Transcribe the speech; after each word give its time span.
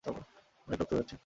অনেক 0.67 0.77
রক্ত 0.81 0.91
বেরাচ্ছে। 0.93 1.15